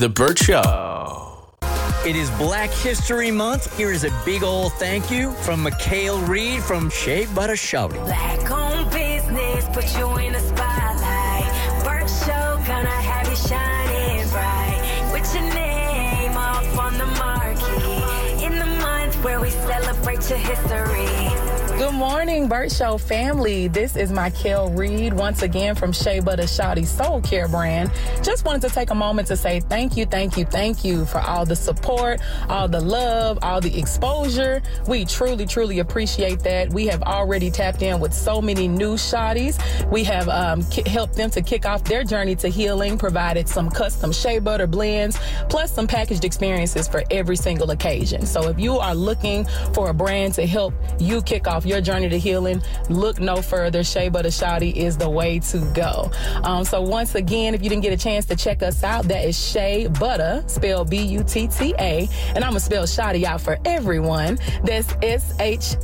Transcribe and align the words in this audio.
The 0.00 0.08
Bert 0.08 0.38
Show. 0.38 1.58
It 2.06 2.16
is 2.16 2.30
Black 2.38 2.70
History 2.70 3.30
Month. 3.30 3.76
Here 3.76 3.92
is 3.92 4.04
a 4.04 4.22
big 4.24 4.42
old 4.42 4.72
thank 4.78 5.10
you 5.10 5.32
from 5.32 5.62
Mikhail 5.62 6.22
Reed 6.22 6.62
from 6.62 6.88
Shea 6.88 7.26
Butta 7.26 7.52
Shawty. 7.52 8.02
Black 8.06 8.50
owned 8.50 8.90
business, 8.90 9.66
put 9.74 9.94
you 9.98 10.08
in 10.16 10.32
the 10.32 10.40
spotlight. 10.40 11.44
Bert 11.84 12.08
Show, 12.08 12.64
gonna 12.66 12.88
have 12.88 13.28
you 13.28 13.36
shining 13.36 14.26
bright. 14.30 15.10
With 15.12 15.34
your 15.34 15.52
name 15.52 16.34
off 16.34 16.78
on 16.78 16.96
the 16.96 17.04
marquee. 17.04 18.42
In 18.42 18.58
the 18.58 18.80
month 18.80 19.22
where 19.22 19.38
we 19.38 19.50
celebrate 19.50 20.30
your 20.30 20.38
history. 20.38 21.49
Good 21.80 21.94
morning, 21.94 22.46
Bert 22.46 22.70
Show 22.70 22.98
family. 22.98 23.66
This 23.66 23.96
is 23.96 24.12
Michael 24.12 24.68
Reed 24.68 25.14
once 25.14 25.40
again 25.40 25.74
from 25.74 25.94
Shea 25.94 26.20
Butta 26.20 26.40
Shawty 26.40 26.84
Soul 26.84 27.22
Care 27.22 27.48
brand. 27.48 27.90
Just 28.22 28.44
wanted 28.44 28.68
to 28.68 28.74
take 28.74 28.90
a 28.90 28.94
moment 28.94 29.28
to 29.28 29.36
say 29.38 29.60
thank 29.60 29.96
you, 29.96 30.04
thank 30.04 30.36
you, 30.36 30.44
thank 30.44 30.84
you 30.84 31.06
for 31.06 31.20
all 31.20 31.46
the 31.46 31.56
support, 31.56 32.20
all 32.50 32.68
the 32.68 32.82
love, 32.82 33.38
all 33.40 33.62
the 33.62 33.78
exposure. 33.78 34.60
We 34.88 35.06
truly, 35.06 35.46
truly 35.46 35.78
appreciate 35.78 36.40
that. 36.40 36.68
We 36.70 36.86
have 36.88 37.02
already 37.02 37.50
tapped 37.50 37.80
in 37.80 37.98
with 37.98 38.12
so 38.12 38.42
many 38.42 38.68
new 38.68 38.96
shotties. 38.96 39.56
We 39.90 40.04
have 40.04 40.28
um, 40.28 40.62
ki- 40.64 40.86
helped 40.86 41.14
them 41.14 41.30
to 41.30 41.40
kick 41.40 41.64
off 41.64 41.82
their 41.84 42.04
journey 42.04 42.36
to 42.36 42.48
healing, 42.48 42.98
provided 42.98 43.48
some 43.48 43.70
custom 43.70 44.12
shea 44.12 44.38
butter 44.38 44.66
blends, 44.66 45.18
plus 45.48 45.72
some 45.72 45.86
packaged 45.86 46.26
experiences 46.26 46.86
for 46.86 47.04
every 47.10 47.36
single 47.36 47.70
occasion. 47.70 48.26
So 48.26 48.50
if 48.50 48.60
you 48.60 48.76
are 48.76 48.94
looking 48.94 49.46
for 49.72 49.88
a 49.88 49.94
brand 49.94 50.34
to 50.34 50.46
help 50.46 50.74
you 50.98 51.22
kick 51.22 51.48
off 51.48 51.64
your 51.70 51.80
journey 51.80 52.08
to 52.08 52.18
healing, 52.18 52.60
look 52.88 53.20
no 53.20 53.40
further. 53.40 53.82
Shea 53.82 54.10
Butta 54.10 54.26
Shawty 54.26 54.74
is 54.74 54.98
the 54.98 55.08
way 55.08 55.38
to 55.38 55.58
go. 55.72 56.10
Um, 56.42 56.64
so 56.64 56.82
once 56.82 57.14
again, 57.14 57.54
if 57.54 57.62
you 57.62 57.70
didn't 57.70 57.82
get 57.82 57.92
a 57.92 57.96
chance 57.96 58.26
to 58.26 58.36
check 58.36 58.62
us 58.62 58.82
out, 58.82 59.04
that 59.04 59.24
is 59.24 59.38
Shea 59.38 59.86
Butta, 59.88 60.48
spelled 60.50 60.90
B-U-T-T-A, 60.90 62.08
and 62.34 62.44
I'm 62.44 62.50
gonna 62.50 62.60
spell 62.60 62.84
Shawty 62.84 63.24
out 63.24 63.40
for 63.40 63.58
everyone. 63.64 64.38
That's 64.64 64.92
S-H-A-W-T-Y. 65.02 65.76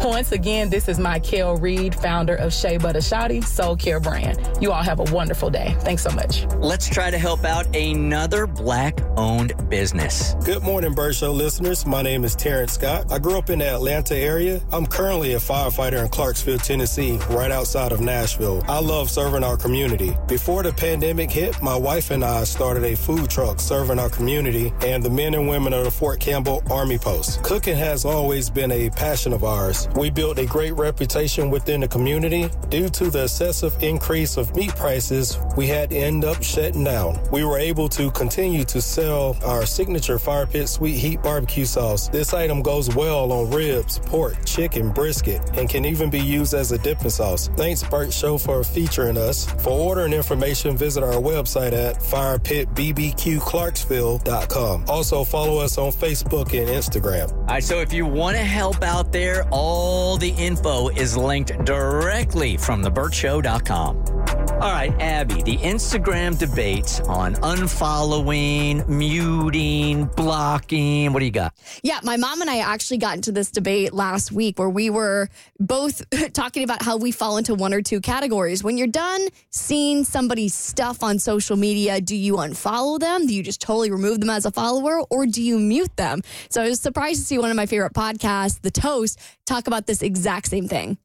Once 0.00 0.32
again, 0.32 0.70
this 0.70 0.88
is 0.88 0.98
Michael 0.98 1.56
Reed, 1.56 1.94
founder 1.94 2.34
of 2.36 2.52
Shea 2.52 2.76
Butta 2.78 2.96
Shawty 2.96 3.42
Soul 3.42 3.76
Care 3.76 4.00
brand. 4.00 4.38
You 4.60 4.72
all 4.72 4.82
have 4.82 5.00
a 5.00 5.04
wonderful 5.12 5.48
day. 5.50 5.74
Thanks 5.80 6.02
so 6.02 6.10
much. 6.10 6.44
Let's 6.56 6.88
try 6.88 7.10
to 7.10 7.18
help 7.18 7.44
out 7.44 7.74
another 7.74 8.46
black 8.46 8.98
owned 9.16 9.54
business. 9.70 10.34
Good 10.44 10.62
morning, 10.62 10.94
Bert 10.94 11.14
Show 11.14 11.32
listeners. 11.32 11.86
My 11.86 12.02
name 12.02 12.24
is 12.24 12.36
Terrence 12.36 12.72
Scott. 12.72 13.10
I 13.10 13.18
grew 13.18 13.38
up 13.38 13.50
in 13.50 13.53
the 13.58 13.68
Atlanta 13.68 14.16
area. 14.16 14.60
I'm 14.72 14.86
currently 14.86 15.34
a 15.34 15.38
firefighter 15.38 16.02
in 16.02 16.08
Clarksville, 16.08 16.58
Tennessee, 16.58 17.18
right 17.30 17.50
outside 17.50 17.92
of 17.92 18.00
Nashville. 18.00 18.62
I 18.68 18.80
love 18.80 19.10
serving 19.10 19.44
our 19.44 19.56
community. 19.56 20.16
Before 20.28 20.62
the 20.62 20.72
pandemic 20.72 21.30
hit, 21.30 21.60
my 21.62 21.76
wife 21.76 22.10
and 22.10 22.24
I 22.24 22.44
started 22.44 22.84
a 22.84 22.96
food 22.96 23.30
truck 23.30 23.60
serving 23.60 23.98
our 23.98 24.10
community 24.10 24.72
and 24.84 25.02
the 25.02 25.10
men 25.10 25.34
and 25.34 25.48
women 25.48 25.72
of 25.72 25.84
the 25.84 25.90
Fort 25.90 26.20
Campbell 26.20 26.62
Army 26.70 26.98
Post. 26.98 27.42
Cooking 27.42 27.76
has 27.76 28.04
always 28.04 28.50
been 28.50 28.72
a 28.72 28.90
passion 28.90 29.32
of 29.32 29.44
ours. 29.44 29.88
We 29.96 30.10
built 30.10 30.38
a 30.38 30.46
great 30.46 30.72
reputation 30.72 31.50
within 31.50 31.80
the 31.80 31.88
community. 31.88 32.48
Due 32.68 32.88
to 32.90 33.10
the 33.10 33.24
excessive 33.24 33.80
increase 33.82 34.36
of 34.36 34.54
meat 34.54 34.74
prices, 34.76 35.38
we 35.56 35.66
had 35.66 35.90
to 35.90 35.96
end 35.96 36.24
up 36.24 36.42
shutting 36.42 36.84
down. 36.84 37.18
We 37.30 37.44
were 37.44 37.58
able 37.58 37.88
to 37.90 38.10
continue 38.10 38.64
to 38.64 38.80
sell 38.80 39.36
our 39.44 39.66
signature 39.66 40.18
fire 40.18 40.46
pit 40.46 40.68
sweet 40.68 40.96
heat 40.96 41.22
barbecue 41.22 41.64
sauce. 41.64 42.08
This 42.08 42.34
item 42.34 42.62
goes 42.62 42.94
well 42.94 43.32
on 43.32 43.43
ribs, 43.44 43.98
pork, 43.98 44.36
chicken, 44.44 44.90
brisket, 44.90 45.40
and 45.54 45.68
can 45.68 45.84
even 45.84 46.10
be 46.10 46.20
used 46.20 46.54
as 46.54 46.70
a 46.72 46.78
dipping 46.78 47.10
sauce. 47.10 47.48
Thanks, 47.56 47.82
Bert 47.82 48.12
Show, 48.12 48.38
for 48.38 48.62
featuring 48.64 49.16
us. 49.16 49.50
For 49.62 49.70
ordering 49.70 50.12
information, 50.12 50.76
visit 50.76 51.02
our 51.02 51.14
website 51.14 51.72
at 51.72 51.98
firepitbbqclarksville.com. 52.00 54.84
Also, 54.88 55.24
follow 55.24 55.58
us 55.58 55.78
on 55.78 55.90
Facebook 55.92 56.58
and 56.58 56.68
Instagram. 56.68 57.32
All 57.32 57.44
right, 57.46 57.62
so 57.62 57.80
if 57.80 57.92
you 57.92 58.06
want 58.06 58.36
to 58.36 58.42
help 58.42 58.82
out 58.82 59.12
there, 59.12 59.46
all 59.50 60.16
the 60.16 60.30
info 60.30 60.88
is 60.88 61.16
linked 61.16 61.64
directly 61.64 62.56
from 62.56 62.82
thebertshow.com. 62.82 64.13
All 64.54 64.70
right, 64.72 64.94
Abby, 65.00 65.42
the 65.42 65.58
Instagram 65.58 66.38
debates 66.38 67.00
on 67.00 67.34
unfollowing, 67.34 68.88
muting, 68.88 70.04
blocking. 70.16 71.12
What 71.12 71.18
do 71.18 71.24
you 71.26 71.32
got? 71.32 71.54
Yeah, 71.82 71.98
my 72.04 72.16
mom 72.16 72.40
and 72.40 72.48
I 72.48 72.58
actually 72.58 72.98
got 72.98 73.16
into 73.16 73.32
this 73.32 73.50
debate 73.50 73.92
last 73.92 74.30
week 74.30 74.58
where 74.58 74.70
we 74.70 74.90
were 74.90 75.28
both 75.58 76.08
talking 76.32 76.62
about 76.62 76.82
how 76.82 76.96
we 76.96 77.10
fall 77.10 77.36
into 77.36 77.54
one 77.54 77.74
or 77.74 77.82
two 77.82 78.00
categories. 78.00 78.62
When 78.62 78.78
you're 78.78 78.86
done 78.86 79.26
seeing 79.50 80.04
somebody's 80.04 80.54
stuff 80.54 81.02
on 81.02 81.18
social 81.18 81.56
media, 81.56 82.00
do 82.00 82.16
you 82.16 82.34
unfollow 82.36 83.00
them? 83.00 83.26
Do 83.26 83.34
you 83.34 83.42
just 83.42 83.60
totally 83.60 83.90
remove 83.90 84.20
them 84.20 84.30
as 84.30 84.46
a 84.46 84.52
follower 84.52 85.00
or 85.10 85.26
do 85.26 85.42
you 85.42 85.58
mute 85.58 85.94
them? 85.96 86.22
So 86.48 86.62
I 86.62 86.68
was 86.68 86.80
surprised 86.80 87.20
to 87.20 87.26
see 87.26 87.38
one 87.38 87.50
of 87.50 87.56
my 87.56 87.66
favorite 87.66 87.92
podcasts, 87.92 88.60
The 88.60 88.70
Toast, 88.70 89.18
talk 89.46 89.66
about 89.66 89.86
this 89.86 90.00
exact 90.00 90.46
same 90.46 90.68
thing. 90.68 90.96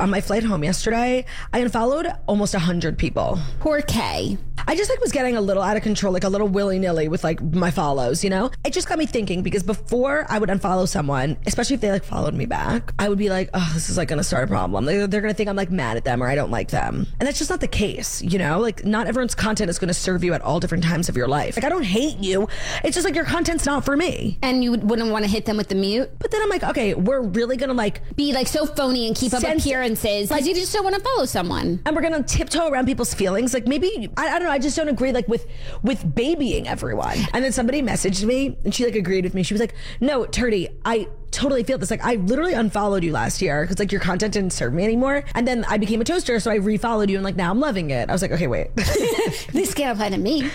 On 0.00 0.08
my 0.08 0.22
flight 0.22 0.42
home 0.42 0.64
yesterday, 0.64 1.26
I 1.52 1.58
unfollowed 1.58 2.06
almost 2.26 2.54
100 2.54 2.96
people. 2.96 3.38
Poor 3.60 3.82
Kay. 3.82 4.38
I 4.66 4.76
just 4.76 4.88
like 4.88 4.98
was 5.00 5.12
getting 5.12 5.36
a 5.36 5.42
little 5.42 5.62
out 5.62 5.76
of 5.76 5.82
control, 5.82 6.10
like 6.10 6.24
a 6.24 6.28
little 6.30 6.48
willy 6.48 6.78
nilly 6.78 7.06
with 7.06 7.22
like 7.22 7.42
my 7.42 7.70
follows, 7.70 8.24
you 8.24 8.30
know? 8.30 8.50
It 8.64 8.72
just 8.72 8.88
got 8.88 8.96
me 8.98 9.04
thinking 9.04 9.42
because 9.42 9.62
before 9.62 10.24
I 10.30 10.38
would 10.38 10.48
unfollow 10.48 10.88
someone, 10.88 11.36
especially 11.46 11.74
if 11.74 11.82
they 11.82 11.90
like 11.90 12.02
followed 12.02 12.32
me 12.32 12.46
back, 12.46 12.94
I 12.98 13.10
would 13.10 13.18
be 13.18 13.28
like, 13.28 13.50
oh, 13.52 13.70
this 13.74 13.90
is 13.90 13.98
like 13.98 14.08
gonna 14.08 14.24
start 14.24 14.44
a 14.44 14.46
problem. 14.46 14.86
They're, 14.86 15.06
they're 15.06 15.20
gonna 15.20 15.34
think 15.34 15.50
I'm 15.50 15.56
like 15.56 15.70
mad 15.70 15.98
at 15.98 16.04
them 16.04 16.22
or 16.22 16.28
I 16.28 16.34
don't 16.34 16.50
like 16.50 16.70
them. 16.70 17.06
And 17.20 17.26
that's 17.26 17.36
just 17.36 17.50
not 17.50 17.60
the 17.60 17.68
case, 17.68 18.22
you 18.22 18.38
know? 18.38 18.60
Like, 18.60 18.86
not 18.86 19.06
everyone's 19.06 19.34
content 19.34 19.68
is 19.68 19.78
gonna 19.78 19.92
serve 19.92 20.24
you 20.24 20.32
at 20.32 20.40
all 20.40 20.60
different 20.60 20.84
times 20.84 21.10
of 21.10 21.16
your 21.16 21.28
life. 21.28 21.56
Like, 21.56 21.64
I 21.64 21.68
don't 21.68 21.84
hate 21.84 22.16
you. 22.20 22.48
It's 22.82 22.94
just 22.94 23.04
like 23.04 23.14
your 23.16 23.26
content's 23.26 23.66
not 23.66 23.84
for 23.84 23.98
me. 23.98 24.38
And 24.40 24.64
you 24.64 24.72
wouldn't 24.72 25.10
want 25.10 25.26
to 25.26 25.30
hit 25.30 25.44
them 25.44 25.58
with 25.58 25.68
the 25.68 25.74
mute? 25.74 26.08
But 26.18 26.30
then 26.30 26.40
I'm 26.42 26.48
like, 26.48 26.64
okay, 26.64 26.94
we're 26.94 27.20
really 27.20 27.58
gonna 27.58 27.74
like 27.74 28.16
be 28.16 28.32
like 28.32 28.46
so 28.46 28.64
phony 28.64 29.08
and 29.08 29.14
keep 29.14 29.34
up 29.34 29.42
Sense- 29.42 29.62
appearances 29.84 30.30
like- 30.30 30.38
because 30.40 30.48
you 30.48 30.54
just 30.54 30.72
don't 30.72 30.84
want 30.84 30.96
to 30.96 31.02
follow 31.02 31.24
someone. 31.26 31.80
and 31.84 31.96
we're 31.96 32.02
gonna 32.02 32.22
tiptoe 32.22 32.68
around 32.68 32.86
people's 32.86 33.12
feelings. 33.14 33.52
Like 33.54 33.66
maybe 33.66 34.08
I, 34.16 34.28
I 34.28 34.38
don't 34.38 34.44
know. 34.44 34.50
I 34.52 34.58
just 34.58 34.76
don't 34.76 34.88
agree 34.88 35.12
like 35.12 35.26
with 35.28 35.46
with 35.82 36.14
babying 36.14 36.68
everyone. 36.68 37.18
And 37.32 37.44
then 37.44 37.52
somebody 37.52 37.82
messaged 37.82 38.24
me 38.24 38.56
and 38.64 38.74
she 38.74 38.84
like 38.84 38.94
agreed 38.94 39.24
with 39.24 39.34
me. 39.34 39.42
She 39.42 39.54
was 39.54 39.60
like, 39.60 39.74
"No, 40.00 40.24
Turdy, 40.24 40.72
I 40.84 41.08
totally 41.30 41.64
feel 41.64 41.78
this. 41.78 41.90
Like 41.90 42.04
I 42.04 42.14
literally 42.14 42.54
unfollowed 42.54 43.02
you 43.02 43.10
last 43.12 43.42
year 43.42 43.62
because 43.62 43.78
like 43.78 43.90
your 43.90 44.00
content 44.00 44.32
didn't 44.34 44.52
serve 44.52 44.72
me 44.72 44.84
anymore. 44.84 45.24
And 45.34 45.46
then 45.48 45.64
I 45.64 45.78
became 45.78 46.00
a 46.00 46.04
toaster, 46.04 46.38
so 46.40 46.50
I 46.50 46.58
refollowed 46.58 47.08
you 47.08 47.16
and 47.16 47.24
like 47.24 47.36
now 47.36 47.50
I'm 47.50 47.60
loving 47.60 47.90
it. 47.90 48.08
I 48.08 48.12
was 48.12 48.22
like, 48.22 48.30
okay, 48.32 48.46
wait, 48.46 48.74
This 49.52 49.74
can't 49.74 49.92
apply 49.96 50.10
to 50.10 50.18
me. 50.18 50.50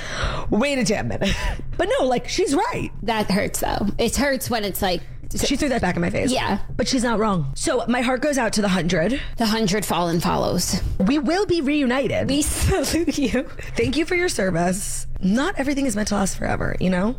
wait 0.50 0.78
a 0.80 0.84
damn 0.86 1.08
minute. 1.10 1.36
But 1.78 1.90
no, 2.00 2.06
like 2.06 2.28
she's 2.30 2.56
right. 2.56 2.90
That 3.04 3.30
hurts 3.30 3.60
though. 3.60 3.88
It 3.98 4.16
hurts 4.16 4.50
when 4.50 4.64
it's 4.64 4.82
like 4.82 5.02
She 5.38 5.56
threw 5.56 5.70
that 5.70 5.82
back 5.82 5.96
in 5.96 6.02
my 6.02 6.10
face. 6.10 6.32
Yeah. 6.32 6.60
But 6.76 6.88
she's 6.88 7.04
not 7.04 7.20
wrong. 7.20 7.52
So 7.56 7.86
my 7.88 8.02
heart 8.02 8.22
goes 8.22 8.38
out 8.38 8.54
to 8.54 8.62
the 8.62 8.68
hundred. 8.68 9.22
the 9.38 9.46
hundred 9.46 9.86
fallen 9.86 10.20
follows. 10.20 10.82
We 11.00 11.20
will 11.20 11.46
be 11.46 11.62
reunited. 11.62 12.28
We 12.28 12.42
salute 12.44 13.18
you. 13.18 13.44
Thank 13.76 13.96
you 13.96 14.06
for 14.06 14.16
your 14.16 14.30
service. 14.30 15.06
Not 15.22 15.56
everything 15.60 15.86
is 15.86 15.96
meant 15.96 16.08
to 16.10 16.16
last 16.16 16.38
forever, 16.38 16.76
you 16.80 16.90
know? 16.90 17.16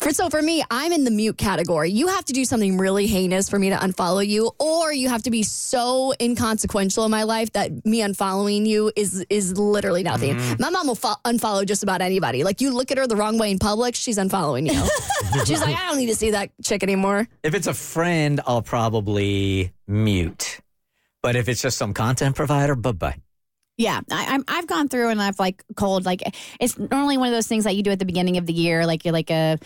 For 0.00 0.12
so 0.12 0.30
for 0.30 0.40
me, 0.42 0.62
I'm 0.70 0.92
in 0.92 1.04
the 1.04 1.10
mute 1.10 1.36
category. 1.38 1.90
You 1.90 2.08
have 2.08 2.24
to 2.26 2.32
do 2.32 2.44
something 2.44 2.78
really 2.78 3.06
heinous 3.06 3.48
for 3.48 3.58
me 3.58 3.70
to 3.70 3.76
unfollow 3.76 4.26
you, 4.26 4.52
or 4.58 4.92
you 4.92 5.08
have 5.08 5.22
to 5.24 5.30
be 5.30 5.42
so 5.42 6.12
inconsequential 6.20 7.04
in 7.04 7.10
my 7.10 7.24
life 7.24 7.52
that 7.52 7.84
me 7.84 8.00
unfollowing 8.00 8.66
you 8.66 8.92
is 8.96 9.24
is 9.30 9.58
literally 9.58 10.02
nothing. 10.02 10.36
Mm-hmm. 10.36 10.62
My 10.62 10.70
mom 10.70 10.86
will 10.86 10.94
fo- 10.94 11.20
unfollow 11.24 11.66
just 11.66 11.82
about 11.82 12.00
anybody. 12.00 12.44
Like 12.44 12.60
you 12.60 12.72
look 12.72 12.90
at 12.90 12.98
her 12.98 13.06
the 13.06 13.16
wrong 13.16 13.38
way 13.38 13.50
in 13.50 13.58
public, 13.58 13.94
she's 13.94 14.18
unfollowing 14.18 14.72
you. 14.72 15.44
she's 15.44 15.60
like, 15.60 15.76
I 15.76 15.88
don't 15.88 15.98
need 15.98 16.06
to 16.06 16.16
see 16.16 16.30
that 16.30 16.50
chick 16.62 16.82
anymore. 16.82 17.28
If 17.42 17.54
it's 17.54 17.66
a 17.66 17.74
friend, 17.74 18.40
I'll 18.46 18.62
probably 18.62 19.72
mute. 19.86 20.60
But 21.22 21.36
if 21.36 21.48
it's 21.48 21.62
just 21.62 21.76
some 21.76 21.94
content 21.94 22.36
provider, 22.36 22.74
bye 22.76 22.92
bye. 22.92 23.16
Yeah, 23.78 24.00
I, 24.10 24.26
I'm. 24.34 24.44
I've 24.48 24.66
gone 24.66 24.88
through 24.88 25.10
and 25.10 25.20
I've 25.20 25.38
like 25.38 25.62
cold. 25.76 26.06
Like 26.06 26.22
it's 26.58 26.78
normally 26.78 27.18
one 27.18 27.28
of 27.28 27.34
those 27.34 27.46
things 27.46 27.64
that 27.64 27.76
you 27.76 27.82
do 27.82 27.90
at 27.90 27.98
the 27.98 28.06
beginning 28.06 28.38
of 28.38 28.46
the 28.46 28.52
year, 28.54 28.86
like 28.86 29.04
you're 29.04 29.12
like 29.12 29.30
a, 29.30 29.58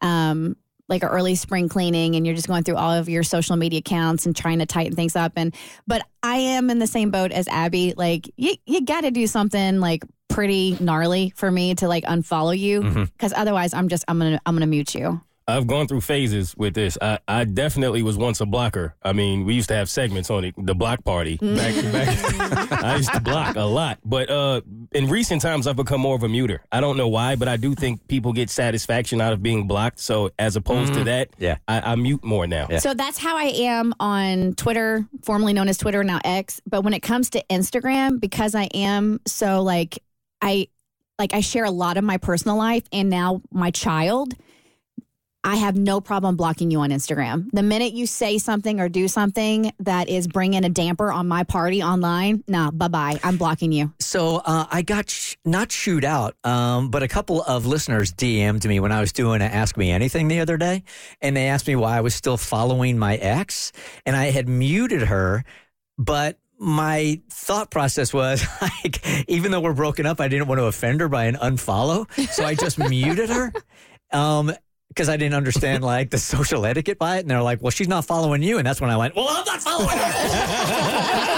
um, 0.00 0.56
like 0.88 1.02
an 1.02 1.10
early 1.10 1.34
spring 1.34 1.68
cleaning, 1.68 2.16
and 2.16 2.24
you're 2.24 2.34
just 2.34 2.48
going 2.48 2.64
through 2.64 2.76
all 2.76 2.92
of 2.92 3.10
your 3.10 3.22
social 3.22 3.56
media 3.56 3.80
accounts 3.80 4.24
and 4.24 4.34
trying 4.34 4.60
to 4.60 4.66
tighten 4.66 4.96
things 4.96 5.16
up. 5.16 5.32
And 5.36 5.54
but 5.86 6.02
I 6.22 6.36
am 6.36 6.70
in 6.70 6.78
the 6.78 6.86
same 6.86 7.10
boat 7.10 7.30
as 7.30 7.46
Abby. 7.48 7.92
Like 7.94 8.30
you, 8.36 8.54
you 8.64 8.86
got 8.86 9.02
to 9.02 9.10
do 9.10 9.26
something 9.26 9.80
like 9.80 10.02
pretty 10.28 10.78
gnarly 10.80 11.34
for 11.36 11.50
me 11.50 11.74
to 11.74 11.88
like 11.88 12.04
unfollow 12.04 12.58
you, 12.58 12.80
because 13.04 13.34
otherwise 13.34 13.74
I'm 13.74 13.88
just 13.88 14.04
I'm 14.08 14.18
gonna 14.18 14.40
I'm 14.46 14.54
gonna 14.54 14.66
mute 14.66 14.94
you. 14.94 15.20
I've 15.48 15.66
gone 15.66 15.88
through 15.88 16.02
phases 16.02 16.54
with 16.56 16.74
this. 16.74 16.98
I, 17.00 17.18
I 17.26 17.44
definitely 17.44 18.02
was 18.02 18.18
once 18.18 18.40
a 18.40 18.46
blocker. 18.46 18.94
I 19.02 19.12
mean, 19.14 19.46
we 19.46 19.54
used 19.54 19.68
to 19.70 19.74
have 19.74 19.88
segments 19.88 20.30
on 20.30 20.44
it, 20.44 20.54
the 20.58 20.74
block 20.74 21.02
party. 21.04 21.38
Back, 21.38 21.74
back, 21.92 22.72
I 22.84 22.96
used 22.96 23.12
to 23.14 23.20
block 23.20 23.56
a 23.56 23.62
lot. 23.64 23.98
But 24.04 24.28
uh, 24.30 24.60
in 24.92 25.08
recent 25.08 25.40
times, 25.40 25.66
I've 25.66 25.76
become 25.76 26.02
more 26.02 26.14
of 26.14 26.22
a 26.22 26.28
muter. 26.28 26.58
I 26.70 26.80
don't 26.82 26.96
know 26.98 27.08
why, 27.08 27.34
but 27.36 27.48
I 27.48 27.56
do 27.56 27.74
think 27.74 28.06
people 28.08 28.32
get 28.34 28.50
satisfaction 28.50 29.20
out 29.22 29.32
of 29.32 29.42
being 29.42 29.66
blocked. 29.66 30.00
So 30.00 30.30
as 30.38 30.54
opposed 30.56 30.92
to 30.94 31.04
that, 31.04 31.30
Yeah. 31.38 31.56
I, 31.66 31.92
I 31.92 31.94
mute 31.96 32.22
more 32.22 32.46
now. 32.46 32.68
So 32.78 32.92
that's 32.92 33.16
how 33.16 33.36
I 33.38 33.44
am 33.44 33.94
on 33.98 34.52
Twitter, 34.54 35.06
formerly 35.22 35.54
known 35.54 35.68
as 35.68 35.78
Twitter, 35.78 36.04
now 36.04 36.20
X. 36.24 36.60
But 36.66 36.82
when 36.84 36.92
it 36.92 37.00
comes 37.00 37.30
to 37.30 37.42
Instagram, 37.48 38.20
because 38.20 38.54
I 38.54 38.64
am 38.74 39.20
so 39.26 39.62
like 39.62 39.98
I 40.42 40.68
like 41.18 41.32
I 41.32 41.40
share 41.40 41.64
a 41.64 41.70
lot 41.70 41.96
of 41.96 42.04
my 42.04 42.18
personal 42.18 42.56
life 42.58 42.84
and 42.92 43.08
now 43.08 43.40
my 43.50 43.70
child, 43.70 44.34
I 45.44 45.56
have 45.56 45.76
no 45.76 46.00
problem 46.00 46.36
blocking 46.36 46.70
you 46.70 46.80
on 46.80 46.90
Instagram. 46.90 47.48
The 47.52 47.62
minute 47.62 47.92
you 47.92 48.06
say 48.06 48.38
something 48.38 48.80
or 48.80 48.88
do 48.88 49.06
something 49.06 49.72
that 49.80 50.08
is 50.08 50.26
bringing 50.26 50.64
a 50.64 50.68
damper 50.68 51.12
on 51.12 51.28
my 51.28 51.44
party 51.44 51.82
online, 51.82 52.42
nah, 52.48 52.70
bye 52.70 52.88
bye. 52.88 53.20
I'm 53.22 53.36
blocking 53.36 53.70
you. 53.70 53.92
So 54.00 54.42
uh, 54.44 54.66
I 54.70 54.82
got 54.82 55.10
sh- 55.10 55.36
not 55.44 55.68
chewed 55.68 56.04
out, 56.04 56.34
um, 56.44 56.90
but 56.90 57.02
a 57.02 57.08
couple 57.08 57.42
of 57.42 57.66
listeners 57.66 58.12
DM'd 58.12 58.66
me 58.66 58.80
when 58.80 58.92
I 58.92 59.00
was 59.00 59.12
doing 59.12 59.40
an 59.40 59.50
Ask 59.50 59.76
Me 59.76 59.90
Anything 59.90 60.28
the 60.28 60.40
other 60.40 60.56
day, 60.56 60.82
and 61.20 61.36
they 61.36 61.46
asked 61.48 61.66
me 61.68 61.76
why 61.76 61.96
I 61.96 62.00
was 62.00 62.14
still 62.14 62.36
following 62.36 62.98
my 62.98 63.16
ex, 63.16 63.72
and 64.04 64.16
I 64.16 64.26
had 64.26 64.48
muted 64.48 65.02
her, 65.02 65.44
but 65.96 66.38
my 66.58 67.20
thought 67.30 67.70
process 67.70 68.12
was 68.12 68.44
like, 68.60 69.06
even 69.28 69.52
though 69.52 69.60
we're 69.60 69.72
broken 69.72 70.04
up, 70.04 70.20
I 70.20 70.28
didn't 70.28 70.48
want 70.48 70.58
to 70.58 70.64
offend 70.64 71.00
her 71.00 71.08
by 71.08 71.24
an 71.26 71.36
unfollow, 71.36 72.10
so 72.28 72.44
I 72.44 72.54
just 72.54 72.78
muted 72.90 73.30
her. 73.30 73.52
Um, 74.12 74.52
because 74.88 75.08
I 75.08 75.16
didn't 75.16 75.34
understand 75.34 75.84
like 75.94 76.10
the 76.10 76.18
social 76.18 76.66
etiquette 76.66 76.98
by 76.98 77.16
it, 77.16 77.20
and 77.20 77.30
they're 77.30 77.42
like, 77.42 77.62
"Well, 77.62 77.70
she's 77.70 77.88
not 77.88 78.04
following 78.04 78.42
you," 78.42 78.58
and 78.58 78.66
that's 78.66 78.80
when 78.80 78.90
I 78.90 78.96
went, 78.96 79.14
"Well, 79.16 79.26
I'm 79.28 79.44
not 79.44 79.60
following 79.60 79.88
her." 79.98 81.28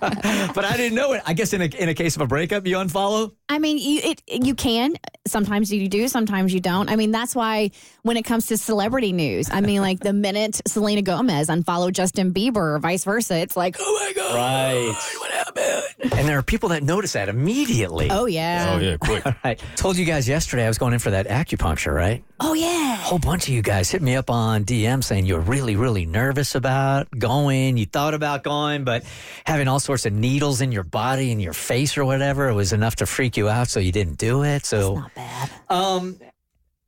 but 0.54 0.64
I 0.64 0.76
didn't 0.76 0.94
know 0.94 1.12
it. 1.12 1.22
I 1.26 1.32
guess 1.34 1.52
in 1.52 1.62
a 1.62 1.66
in 1.66 1.88
a 1.88 1.94
case 1.94 2.16
of 2.16 2.22
a 2.22 2.26
breakup, 2.26 2.66
you 2.66 2.76
unfollow. 2.76 3.32
I 3.48 3.58
mean, 3.58 3.78
you 3.78 4.00
it 4.02 4.22
you 4.26 4.54
can. 4.54 4.94
Sometimes 5.26 5.72
you 5.72 5.88
do, 5.88 6.08
sometimes 6.08 6.52
you 6.54 6.60
don't. 6.60 6.88
I 6.88 6.96
mean, 6.96 7.10
that's 7.10 7.34
why 7.34 7.70
when 8.02 8.16
it 8.16 8.24
comes 8.24 8.46
to 8.46 8.56
celebrity 8.56 9.12
news, 9.12 9.48
I 9.50 9.60
mean, 9.60 9.80
like 9.80 10.00
the 10.00 10.12
minute 10.12 10.60
Selena 10.66 11.02
Gomez 11.02 11.48
unfollowed 11.48 11.94
Justin 11.94 12.32
Bieber 12.32 12.56
or 12.74 12.78
vice 12.78 13.04
versa, 13.04 13.36
it's 13.38 13.56
like, 13.56 13.76
oh 13.78 13.98
my 14.00 14.12
god, 14.14 14.34
Right. 14.34 14.94
What 15.18 15.30
happened? 15.56 16.12
And 16.12 16.28
there 16.28 16.38
are 16.38 16.42
people 16.42 16.70
that 16.70 16.82
notice 16.82 17.12
that 17.12 17.28
immediately. 17.28 18.08
oh 18.10 18.26
yeah, 18.26 18.72
Oh, 18.74 18.78
yeah, 18.78 18.96
quick. 18.96 19.22
I 19.44 19.54
told 19.76 19.96
you 19.96 20.04
guys 20.04 20.28
yesterday 20.28 20.64
I 20.64 20.68
was 20.68 20.78
going 20.78 20.92
in 20.92 20.98
for 20.98 21.10
that 21.10 21.26
acupuncture, 21.28 21.94
right? 21.94 22.24
oh 22.42 22.54
yeah. 22.54 22.94
A 22.94 22.96
whole 22.96 23.18
bunch 23.18 23.48
of 23.48 23.54
you 23.54 23.60
guys 23.62 23.90
hit 23.90 24.00
me 24.00 24.16
up 24.16 24.30
on 24.30 24.64
DM 24.64 25.04
saying 25.04 25.26
you 25.26 25.34
were 25.34 25.40
really, 25.40 25.76
really 25.76 26.06
nervous 26.06 26.54
about 26.54 27.08
going. 27.18 27.76
You 27.76 27.84
thought 27.86 28.14
about 28.14 28.42
going, 28.44 28.84
but 28.84 29.04
having 29.44 29.68
all 29.68 29.78
sorts 29.80 30.06
of 30.06 30.12
needles 30.14 30.60
in 30.62 30.72
your 30.72 30.82
body 30.84 31.32
and 31.32 31.42
your 31.42 31.52
face 31.52 31.98
or 31.98 32.04
whatever, 32.06 32.48
it 32.48 32.54
was 32.54 32.72
enough 32.72 32.96
to 32.96 33.06
freak 33.06 33.36
you 33.36 33.48
out, 33.48 33.68
so 33.68 33.78
you 33.80 33.92
didn't 33.92 34.16
do 34.18 34.42
it. 34.44 34.64
So 34.64 34.94
Not 34.96 35.14
bad. 35.14 35.50
um, 35.68 36.18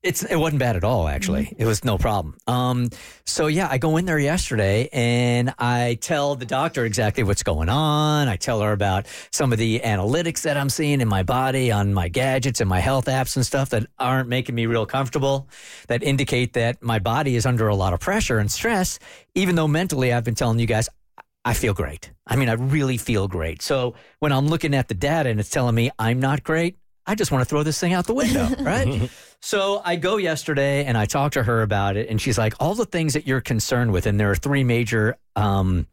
it's 0.03 0.25
it 0.25 0.37
wasn't 0.37 0.59
bad 0.59 0.77
at 0.77 0.85
all. 0.85 1.07
Actually, 1.07 1.55
it 1.57 1.65
was 1.65 1.85
no 1.85 1.97
problem. 1.97 2.37
Um, 2.47 2.91
so 3.25 3.47
yeah, 3.47 3.69
I 3.71 3.79
go 3.79 3.97
in 3.97 4.05
there 4.05 4.19
yesterday 4.19 4.89
and 4.93 5.55
I 5.59 5.99
tell 6.01 6.35
the 6.35 6.45
doctor 6.45 6.85
exactly 6.85 7.23
what's 7.23 7.43
going 7.43 7.69
on. 7.69 8.27
I 8.27 8.37
tell 8.37 8.61
her 8.61 8.73
about 8.73 9.07
some 9.31 9.53
of 9.53 9.59
the 9.59 9.81
analytics 9.81 10.43
that 10.43 10.57
I'm 10.57 10.71
seeing 10.71 11.01
in 11.01 11.09
my 11.09 11.23
body 11.23 11.71
on 11.71 11.95
my 11.95 12.09
gadgets 12.09 12.61
and 12.61 12.69
my 12.69 12.81
health 12.81 13.07
apps 13.07 13.37
and 13.37 13.47
stuff 13.47 13.71
that 13.71 13.87
aren't 13.99 14.29
making 14.29 14.55
me 14.55 14.67
real 14.67 14.87
comfortable. 14.87 15.49
That 15.87 16.03
indicate 16.03 16.55
that 16.55 16.83
my 16.83 16.99
body 16.99 17.37
is 17.37 17.47
under 17.47 17.69
a 17.69 17.77
lot 17.77 17.93
of 17.93 18.01
pressure 18.01 18.39
and 18.39 18.51
stress. 18.51 18.99
Even 19.35 19.55
though 19.55 19.69
mentally, 19.69 20.13
I've 20.13 20.25
been 20.25 20.35
telling 20.35 20.59
you 20.59 20.67
guys. 20.67 20.89
I 21.45 21.55
feel 21.55 21.75
great. 21.75 22.13
I 22.25 22.37
mean, 22.37 22.49
I 22.49 22.53
really 22.53 22.97
feel 22.97 23.27
great. 23.27 23.63
So 23.63 23.95
when 24.21 24.31
I'm 24.31 24.47
looking 24.47 24.75
at 24.75 24.87
the 24.87 24.95
data 24.95 25.29
and 25.29 25.41
it's 25.41 25.51
telling 25.51 25.75
me 25.75 25.91
I'm 25.99 26.21
not 26.21 26.45
great, 26.45 26.77
I 27.05 27.17
just 27.17 27.33
want 27.33 27.43
to 27.43 27.49
throw 27.49 27.65
this 27.65 27.81
thing 27.81 27.93
out 27.93 28.07
the 28.07 28.15
window, 28.15 28.49
right? 28.61 29.11
so 29.43 29.83
I 29.85 29.97
go 29.97 30.19
yesterday 30.19 30.85
and 30.85 30.97
I 30.97 31.05
talk 31.07 31.33
to 31.33 31.43
her 31.43 31.63
about 31.63 31.97
it, 31.97 32.09
and 32.09 32.21
she's 32.21 32.39
like, 32.39 32.55
all 32.61 32.75
the 32.77 32.87
things 32.87 33.15
that 33.15 33.27
you're 33.27 33.41
concerned 33.41 33.93
with, 33.93 34.07
and 34.07 34.19
there 34.19 34.31
are 34.31 34.37
three 34.37 34.63
major 34.63 35.17
um, 35.35 35.89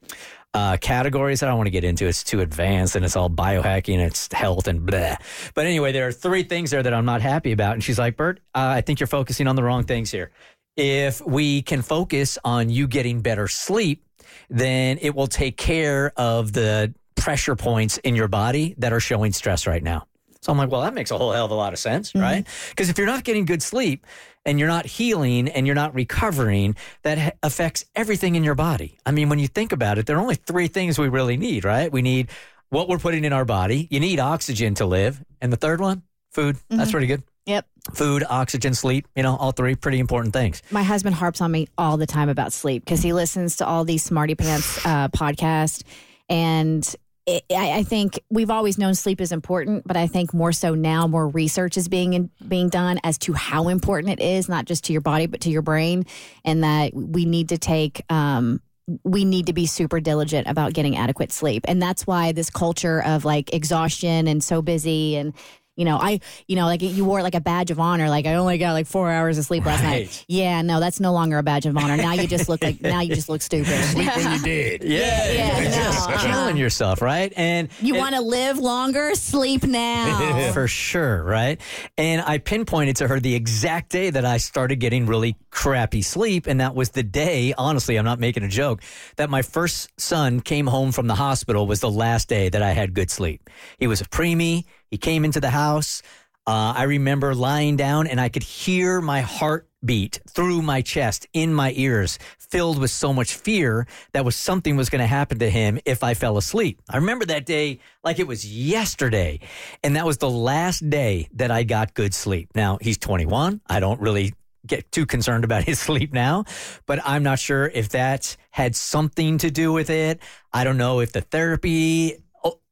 uh, 0.54 0.78
categories. 0.80 1.40
That 1.40 1.48
I 1.48 1.50
don't 1.50 1.58
want 1.58 1.68
to 1.68 1.72
get 1.72 1.84
into. 1.84 2.06
It's 2.06 2.24
too 2.24 2.42
advanced, 2.42 2.96
and 2.96 3.04
it's 3.04 3.16
all 3.16 3.30
biohacking, 3.30 3.96
and 3.96 4.04
it's 4.04 4.32
health 4.32 4.68
and 4.68 4.86
blah. 4.86 5.16
But 5.56 5.66
anyway, 5.66 5.92
there 5.92 6.08
are 6.08 6.12
three 6.12 6.44
things 6.44 6.70
there 6.70 6.84
that 6.84 6.94
I'm 6.94 7.06
not 7.06 7.22
happy 7.22 7.52
about, 7.52 7.74
and 7.74 7.84
she's 7.84 7.98
like, 7.98 8.16
Bert, 8.16 8.40
uh, 8.54 8.74
I 8.78 8.82
think 8.82 9.00
you're 9.00 9.08
focusing 9.08 9.48
on 9.48 9.56
the 9.56 9.64
wrong 9.64 9.84
things 9.84 10.12
here. 10.12 10.30
If 10.78 11.20
we 11.26 11.64
can 11.64 11.82
focus 11.82 12.38
on 12.46 12.70
you 12.70 12.88
getting 12.88 13.22
better 13.22 13.48
sleep, 13.48 14.06
then 14.50 15.00
it 15.02 15.16
will 15.16 15.28
take 15.28 15.58
care 15.58 16.14
of 16.16 16.54
the 16.54 16.94
pressure 17.16 17.56
points 17.56 17.98
in 17.98 18.16
your 18.16 18.28
body 18.28 18.76
that 18.78 18.94
are 18.94 19.00
showing 19.00 19.34
stress 19.34 19.68
right 19.68 19.84
now. 19.84 20.06
So 20.42 20.52
I'm 20.54 20.58
like, 20.58 20.72
well, 20.72 20.82
that 20.82 20.94
makes 20.94 21.12
a 21.12 21.18
whole 21.18 21.32
hell 21.34 21.46
of 21.46 21.52
a 21.52 21.56
lot 21.56 21.74
of 21.74 21.80
sense, 21.80 22.16
right? 22.16 22.48
Because 22.70 22.90
if 22.90 22.98
you're 22.98 23.08
not 23.08 23.24
getting 23.26 23.46
good 23.46 23.62
sleep 23.62 24.06
and 24.46 24.58
you're 24.58 24.70
not 24.70 24.86
healing 24.86 25.50
and 25.50 25.66
you're 25.68 25.76
not 25.76 25.94
recovering, 25.94 26.76
that 27.04 27.18
ha- 27.18 27.32
affects 27.44 27.84
everything 27.96 28.36
in 28.36 28.44
your 28.44 28.56
body. 28.56 28.98
I 29.06 29.12
mean, 29.12 29.28
when 29.28 29.40
you 29.40 29.48
think 29.48 29.74
about 29.74 29.98
it, 29.98 30.06
there 30.06 30.16
are 30.16 30.22
only 30.22 30.36
three 30.36 30.68
things 30.68 30.98
we 30.98 31.10
really 31.10 31.36
need, 31.36 31.66
right? 31.66 31.92
We 31.92 32.02
need 32.02 32.30
what 32.70 32.88
we're 32.88 33.00
putting 33.00 33.26
in 33.26 33.34
our 33.34 33.44
body. 33.44 33.88
You 33.92 34.00
need 34.00 34.20
oxygen 34.20 34.76
to 34.76 34.86
live. 34.86 35.22
And 35.42 35.52
the 35.52 35.58
third 35.58 35.82
one, 35.82 36.04
food. 36.32 36.56
That's 36.70 36.92
pretty 36.92 37.08
good. 37.08 37.24
Yep. 37.46 37.66
Food, 37.96 38.24
oxygen, 38.30 38.76
sleep, 38.76 39.08
you 39.16 39.24
know, 39.24 39.36
all 39.36 39.52
three 39.52 39.76
pretty 39.76 40.00
important 40.00 40.34
things. 40.34 40.62
My 40.72 40.84
husband 40.84 41.16
harps 41.16 41.42
on 41.42 41.52
me 41.52 41.68
all 41.78 41.98
the 41.98 42.06
time 42.06 42.30
about 42.30 42.54
sleep 42.54 42.86
because 42.86 43.02
he 43.02 43.12
listens 43.12 43.58
to 43.58 43.66
all 43.66 43.84
these 43.86 44.04
smarty 44.04 44.36
pants 44.36 44.86
uh, 44.86 45.08
podcasts, 45.10 45.84
and 46.30 46.96
I, 47.30 47.80
I 47.80 47.84
think 47.84 48.20
we've 48.30 48.50
always 48.50 48.78
known 48.78 48.96
sleep 48.96 49.22
is 49.22 49.32
important, 49.32 49.88
but 49.88 49.98
I 49.98 50.08
think 50.08 50.34
more 50.34 50.52
so 50.52 50.76
now, 50.76 51.08
more 51.08 51.28
research 51.28 51.78
is 51.78 51.88
being 51.88 52.14
in, 52.14 52.30
being 52.48 52.70
done 52.70 53.00
as 53.04 53.18
to 53.20 53.34
how 53.34 53.68
important 53.68 54.20
it 54.20 54.24
is, 54.24 54.50
not 54.50 54.66
just 54.66 54.86
to 54.86 54.94
your 54.94 55.02
body 55.02 55.28
but 55.28 55.42
to 55.42 55.50
your 55.50 55.62
brain, 55.62 56.06
and 56.44 56.64
that 56.64 56.94
we 56.94 57.26
need 57.26 57.50
to 57.50 57.58
take. 57.58 58.02
Um, 58.10 58.62
we 59.04 59.24
need 59.24 59.46
to 59.46 59.54
be 59.54 59.68
super 59.68 60.00
diligent 60.00 60.48
about 60.48 60.74
getting 60.74 60.98
adequate 60.98 61.32
sleep, 61.32 61.66
and 61.68 61.82
that's 61.82 62.08
why 62.08 62.32
this 62.32 62.50
culture 62.50 63.04
of 63.04 63.24
like 63.26 63.54
exhaustion 63.54 64.28
and 64.28 64.44
so 64.44 64.62
busy 64.62 65.16
and. 65.16 65.34
You 65.80 65.86
know, 65.86 65.96
I, 65.98 66.20
you 66.46 66.58
know, 66.58 66.66
like 66.66 66.82
you 66.82 67.06
wore 67.06 67.20
it 67.22 67.24
like 67.24 67.36
a 67.36 67.40
badge 67.40 67.72
of 67.72 67.80
honor. 67.80 68.10
Like 68.10 68.26
I 68.26 68.34
only 68.34 68.58
got 68.58 68.74
like 68.74 68.86
four 68.86 69.10
hours 69.10 69.38
of 69.38 69.46
sleep 69.46 69.66
last 69.66 69.82
night. 69.82 70.26
Yeah, 70.28 70.62
no, 70.62 70.82
that's 70.82 71.00
no 71.00 71.14
longer 71.14 71.38
a 71.38 71.44
badge 71.44 71.66
of 71.66 71.78
honor. 71.78 71.96
Now 71.96 72.12
you 72.12 72.28
just 72.28 72.50
look 72.50 72.62
like 72.62 72.82
now 72.82 73.00
you 73.00 73.16
just 73.16 73.30
look 73.30 73.42
stupid. 73.42 73.82
Sleep 73.86 74.14
when 74.14 74.34
you 74.34 74.44
did. 74.44 74.84
Yeah, 74.84 75.32
Yeah, 75.32 75.60
you're 75.62 75.70
no, 75.70 75.76
just 75.78 76.10
killing 76.20 76.58
yourself, 76.58 77.02
right? 77.02 77.32
And 77.38 77.70
You 77.80 77.96
want 77.96 78.14
to 78.16 78.20
live 78.20 78.58
longer? 78.58 79.16
Sleep 79.16 79.64
now. 79.64 80.52
for 80.54 80.68
sure, 80.68 81.24
right? 81.24 81.62
And 81.98 82.22
I 82.24 82.40
pinpointed 82.40 82.98
to 82.98 83.08
her 83.08 83.22
the 83.22 83.36
exact 83.36 83.90
day 83.90 84.10
that 84.10 84.26
I 84.26 84.36
started 84.36 84.82
getting 84.82 85.06
really 85.06 85.38
crappy 85.50 86.02
sleep. 86.02 86.46
And 86.46 86.60
that 86.60 86.76
was 86.76 86.90
the 86.90 87.04
day, 87.04 87.54
honestly, 87.58 87.96
I'm 87.96 88.04
not 88.04 88.20
making 88.20 88.44
a 88.44 88.50
joke, 88.50 88.82
that 89.16 89.30
my 89.30 89.44
first 89.44 89.98
son 89.98 90.42
came 90.42 90.68
home 90.68 90.92
from 90.92 91.08
the 91.08 91.16
hospital 91.16 91.68
was 91.68 91.80
the 91.80 91.90
last 91.90 92.28
day 92.28 92.50
that 92.50 92.62
I 92.62 92.72
had 92.72 92.94
good 92.94 93.10
sleep. 93.10 93.50
He 93.78 93.88
was 93.88 94.02
a 94.02 94.06
preemie. 94.06 94.66
He 94.90 94.98
came 94.98 95.26
into 95.26 95.40
the 95.40 95.50
house. 95.50 96.02
Uh, 96.48 96.74
I 96.76 96.84
remember 96.84 97.36
lying 97.36 97.76
down 97.76 98.08
and 98.08 98.20
I 98.20 98.30
could 98.30 98.44
hear 98.44 99.02
my 99.02 99.22
heart 99.22 99.68
beat 99.86 100.20
through 100.28 100.62
my 100.62 100.82
chest, 100.82 101.28
in 101.34 101.54
my 101.54 101.74
ears, 101.76 102.20
filled 102.38 102.80
with 102.80 102.92
so 102.92 103.14
much 103.14 103.36
fear 103.36 103.88
that 104.14 104.26
was 104.26 104.36
something 104.36 104.76
was 104.76 104.90
going 104.90 105.00
to 105.00 105.08
happen 105.08 105.40
to 105.40 105.50
him 105.50 105.80
if 105.86 106.04
I 106.04 106.14
fell 106.14 106.38
asleep. 106.38 106.82
I 106.90 106.98
remember 106.98 107.26
that 107.26 107.46
day 107.46 107.80
like 108.04 108.20
it 108.20 108.28
was 108.28 108.46
yesterday. 108.46 109.40
And 109.84 109.96
that 109.96 110.06
was 110.06 110.18
the 110.18 110.30
last 110.30 110.90
day 110.90 111.30
that 111.34 111.52
I 111.52 111.64
got 111.64 111.94
good 111.94 112.14
sleep. 112.14 112.50
Now, 112.56 112.78
he's 112.82 112.98
21. 112.98 113.62
I 113.68 113.80
don't 113.80 114.02
really 114.02 114.34
get 114.66 114.92
too 114.92 115.06
concerned 115.06 115.44
about 115.44 115.64
his 115.66 115.80
sleep 115.80 116.14
now, 116.14 116.46
but 116.86 117.00
I'm 117.06 117.24
not 117.24 117.40
sure 117.40 117.68
if 117.68 117.90
that 117.90 118.36
had 118.52 118.76
something 118.76 119.38
to 119.40 119.52
do 119.52 119.72
with 119.72 119.90
it. 119.90 120.20
I 120.52 120.64
don't 120.64 120.78
know 120.78 121.00
if 121.00 121.12
the 121.12 121.22
therapy 121.22 122.18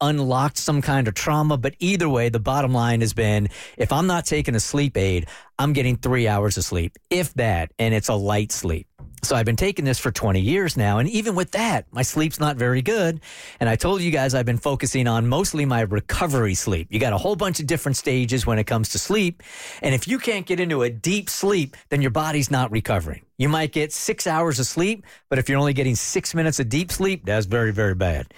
unlocked 0.00 0.58
some 0.58 0.82
kind 0.82 1.08
of 1.08 1.14
trauma. 1.14 1.56
But 1.56 1.74
either 1.78 2.08
way, 2.08 2.28
the 2.28 2.40
bottom 2.40 2.72
line 2.72 3.00
has 3.00 3.12
been 3.12 3.48
if 3.76 3.92
I'm 3.92 4.06
not 4.06 4.26
taking 4.26 4.54
a 4.54 4.60
sleep 4.60 4.96
aid, 4.96 5.26
I'm 5.58 5.72
getting 5.72 5.96
three 5.96 6.28
hours 6.28 6.56
of 6.56 6.64
sleep, 6.64 6.96
if 7.10 7.34
that, 7.34 7.72
and 7.78 7.94
it's 7.94 8.08
a 8.08 8.14
light 8.14 8.52
sleep. 8.52 8.86
So 9.22 9.34
I've 9.34 9.46
been 9.46 9.56
taking 9.56 9.84
this 9.84 9.98
for 9.98 10.10
20 10.10 10.40
years 10.40 10.76
now. 10.76 10.98
And 10.98 11.08
even 11.08 11.34
with 11.34 11.50
that, 11.52 11.86
my 11.90 12.02
sleep's 12.02 12.38
not 12.38 12.56
very 12.56 12.82
good. 12.82 13.20
And 13.58 13.68
I 13.68 13.76
told 13.76 14.00
you 14.00 14.10
guys 14.10 14.34
I've 14.34 14.46
been 14.46 14.58
focusing 14.58 15.08
on 15.08 15.26
mostly 15.26 15.64
my 15.64 15.80
recovery 15.80 16.54
sleep. 16.54 16.88
You 16.90 17.00
got 17.00 17.12
a 17.12 17.18
whole 17.18 17.36
bunch 17.36 17.58
of 17.60 17.66
different 17.66 17.96
stages 17.96 18.46
when 18.46 18.58
it 18.58 18.64
comes 18.64 18.90
to 18.90 18.98
sleep. 18.98 19.42
And 19.82 19.94
if 19.94 20.06
you 20.06 20.18
can't 20.18 20.46
get 20.46 20.60
into 20.60 20.82
a 20.82 20.90
deep 20.90 21.28
sleep, 21.28 21.76
then 21.88 22.00
your 22.00 22.10
body's 22.10 22.50
not 22.50 22.70
recovering. 22.70 23.22
You 23.38 23.48
might 23.48 23.72
get 23.72 23.92
six 23.92 24.26
hours 24.26 24.58
of 24.58 24.66
sleep, 24.66 25.04
but 25.28 25.38
if 25.38 25.48
you're 25.48 25.58
only 25.58 25.72
getting 25.72 25.94
six 25.94 26.34
minutes 26.34 26.58
of 26.60 26.68
deep 26.68 26.90
sleep, 26.90 27.24
that's 27.24 27.46
very, 27.46 27.72
very 27.72 27.94
bad. 27.94 28.32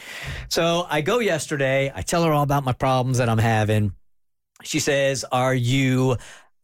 So 0.48 0.86
I 0.88 1.00
go 1.00 1.18
yesterday. 1.18 1.92
I 1.94 2.02
tell 2.02 2.24
her 2.24 2.32
all 2.32 2.42
about 2.42 2.64
my 2.64 2.72
problems 2.72 3.18
that 3.18 3.28
I'm 3.28 3.38
having. 3.38 3.92
She 4.62 4.78
says, 4.78 5.24
Are 5.32 5.54
you, 5.54 6.16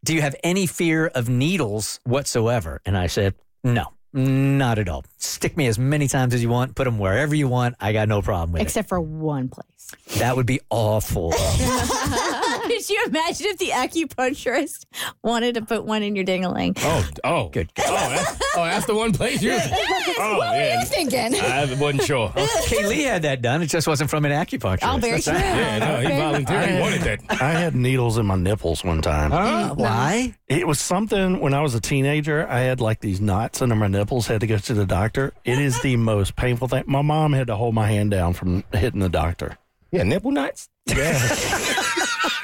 do 0.05 0.15
you 0.15 0.23
have 0.23 0.37
any 0.43 0.67
fear 0.67 1.07
of 1.07 1.29
needles 1.29 2.01
whatsoever? 2.05 2.81
And 2.85 2.97
I 2.97 3.07
said, 3.07 3.35
No. 3.65 3.96
Not 4.17 4.79
at 4.79 4.89
all. 4.89 5.05
Stick 5.19 5.59
me 5.59 5.67
as 5.67 5.79
many 5.79 6.09
times 6.09 6.33
as 6.33 6.43
you 6.43 6.49
want. 6.49 6.75
Put 6.75 6.85
them 6.85 6.99
wherever 6.99 7.35
you 7.35 7.49
want. 7.49 7.75
I 7.79 7.93
got 7.93 8.09
no 8.09 8.23
problem 8.23 8.53
with 8.53 8.63
Except 8.63 8.89
for 8.89 8.99
one 8.99 9.51
place. 9.51 9.93
That 10.19 10.37
would 10.37 10.47
be 10.47 10.61
awful. 10.71 11.35
Could 12.77 12.91
you 12.91 13.05
imagine 13.07 13.47
if 13.47 13.57
the 13.57 13.69
acupuncturist 13.71 14.85
wanted 15.23 15.55
to 15.55 15.63
put 15.63 15.87
one 15.87 16.03
in 16.03 16.15
your 16.15 16.27
dingling? 16.27 16.77
Oh, 16.77 17.09
oh, 17.25 17.49
Good. 17.49 17.71
Oh, 17.79 17.83
that's, 17.87 18.43
oh, 18.55 18.65
that's 18.65 18.85
the 18.85 18.95
one 18.95 19.15
place 19.15 19.41
you. 19.41 19.59
Oh, 20.19 20.37
what 20.37 20.55
were 20.55 20.79
you 20.79 20.85
thinking? 20.85 21.41
I 21.41 21.65
wasn't 21.81 22.03
sure. 22.03 22.29
Kaylee 22.37 23.05
had 23.05 23.23
that 23.23 23.41
done. 23.41 23.63
It 23.63 23.69
just 23.69 23.89
wasn't 23.89 24.11
from 24.11 24.27
an 24.27 24.33
acupuncturist. 24.33 24.95
Oh, 24.95 24.99
very 24.99 25.13
That's 25.13 25.25
true. 25.25 25.35
right. 25.37 25.43
Yeah, 25.43 25.79
no, 25.79 26.01
he 26.01 26.07
Very 26.07 26.21
volunteered. 26.21 26.69
He 26.69 26.81
wanted 26.81 27.01
that. 27.01 27.43
I 27.43 27.53
had 27.53 27.75
needles 27.75 28.19
in 28.19 28.27
my 28.27 28.37
nipples 28.37 28.85
one 28.85 29.01
time. 29.01 29.33
Uh, 29.33 29.75
why? 29.75 30.35
It 30.47 30.67
was 30.67 30.79
something 30.79 31.41
when 31.41 31.55
I 31.55 31.63
was 31.63 31.75
a 31.75 31.81
teenager. 31.81 32.47
I 32.47 32.61
had 32.61 32.83
like 32.83 33.01
these 33.01 33.23
knots 33.23 33.63
under 33.63 33.75
my 33.75 33.87
nipples. 33.87 34.27
Had 34.27 34.43
to 34.43 34.47
go 34.47 34.59
to 34.59 34.75
the 34.75 34.85
doctor. 34.85 35.33
It 35.47 35.59
is 35.59 35.81
the 35.81 35.97
most 35.97 36.37
painful 36.37 36.69
thing. 36.69 36.85
My 36.87 37.01
mom 37.01 37.33
had 37.33 37.47
to 37.47 37.57
hold 37.57 37.75
my 37.75 37.87
hand 37.87 38.11
down 38.11 38.35
from 38.35 38.65
hitting 38.75 39.01
the 39.01 39.09
doctor. 39.09 39.57
Yeah, 39.93 40.03
nipple 40.03 40.31
knots. 40.33 40.69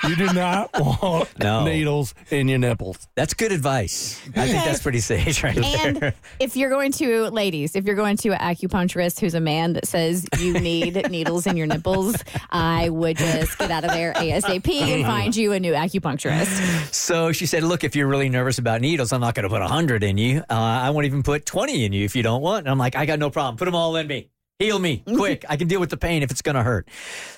You 0.08 0.16
do 0.16 0.26
not 0.32 0.70
want 0.78 1.38
No. 1.38 1.64
needles 1.64 2.14
in 2.30 2.48
your 2.48 2.58
nipples. 2.58 3.06
That's 3.14 3.34
good 3.34 3.52
advice. 3.52 4.20
I 4.36 4.48
think 4.48 4.64
that's 4.64 4.82
pretty 4.82 5.00
sage 5.00 5.42
right 5.42 5.54
there. 5.54 5.86
And 5.86 6.14
if 6.40 6.56
you're 6.56 6.70
going 6.70 6.92
to, 6.92 7.28
ladies, 7.30 7.76
if 7.76 7.84
you're 7.84 7.94
going 7.96 8.16
to 8.18 8.30
an 8.30 8.38
acupuncturist 8.38 9.20
who's 9.20 9.34
a 9.34 9.40
man 9.40 9.74
that 9.74 9.86
says 9.86 10.26
you 10.38 10.52
need 10.60 11.08
needles 11.10 11.46
in 11.46 11.56
your 11.56 11.66
nipples, 11.68 12.16
I 12.50 12.88
would 12.88 13.16
just 13.16 13.58
get 13.58 13.70
out 13.70 13.84
of 13.84 13.90
there 13.92 14.12
ASAP 14.14 14.68
and 14.80 15.04
find 15.06 15.36
you 15.36 15.52
a 15.52 15.60
new 15.60 15.72
acupuncturist. 15.72 16.92
So 16.92 17.30
she 17.32 17.46
said, 17.46 17.62
Look, 17.62 17.84
if 17.84 17.94
you're 17.94 18.08
really 18.08 18.28
nervous 18.28 18.58
about 18.58 18.80
needles, 18.80 19.12
I'm 19.12 19.20
not 19.20 19.34
going 19.34 19.44
to 19.44 19.48
put 19.50 19.60
100 19.60 20.02
in 20.02 20.18
you. 20.18 20.38
Uh, 20.50 20.54
I 20.54 20.90
won't 20.90 21.06
even 21.06 21.22
put 21.22 21.46
20 21.46 21.84
in 21.84 21.92
you 21.92 22.04
if 22.04 22.16
you 22.16 22.22
don't 22.24 22.42
want. 22.42 22.66
And 22.66 22.70
I'm 22.70 22.78
like, 22.78 22.96
I 22.96 23.06
got 23.06 23.18
no 23.20 23.30
problem. 23.30 23.56
Put 23.56 23.66
them 23.66 23.74
all 23.76 23.94
in 23.96 24.06
me. 24.08 24.30
Heal 24.58 24.78
me 24.78 25.02
quick. 25.16 25.44
I 25.48 25.56
can 25.56 25.68
deal 25.68 25.80
with 25.80 25.90
the 25.90 25.96
pain 25.96 26.22
if 26.22 26.30
it's 26.30 26.42
going 26.42 26.54
to 26.54 26.62
hurt. 26.62 26.88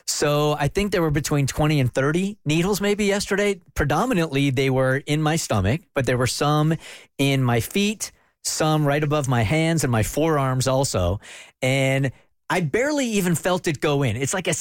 So 0.07 0.57
I 0.59 0.69
think 0.69 0.93
there 0.93 1.03
were 1.03 1.11
between 1.11 1.47
20 1.47 1.81
and 1.81 1.93
30 1.93 2.39
needles 2.45 2.81
maybe 2.81 3.05
yesterday. 3.07 3.61
Predominantly, 3.75 4.51
they 4.51 4.71
were 4.71 5.03
in 5.07 5.23
my 5.23 5.37
stomach, 5.37 5.83
but 5.95 6.07
there 6.07 6.19
were 6.19 6.27
some 6.27 6.75
in 7.19 7.43
my 7.43 7.61
feet, 7.61 8.13
some 8.43 8.87
right 8.87 9.03
above 9.03 9.29
my 9.29 9.43
hands 9.43 9.85
and 9.85 9.91
my 9.91 10.03
forearms 10.03 10.69
also. 10.69 11.21
And 11.63 12.13
I 12.51 12.61
barely 12.61 13.07
even 13.07 13.35
felt 13.35 13.67
it 13.67 13.81
go 13.81 14.03
in. 14.03 14.17
It's 14.17 14.35
like 14.35 14.49
a, 14.49 14.55